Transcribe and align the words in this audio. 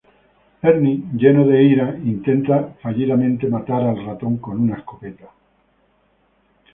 Ernie 0.69 1.03
lleno 1.15 1.45
de 1.45 1.59
ira 1.73 1.85
intenta 2.13 2.73
fallidamente 2.81 3.47
matar 3.47 3.83
al 3.83 4.03
ratón 4.03 4.37
con 4.37 4.59
una 4.59 4.77
escopeta. 4.77 5.29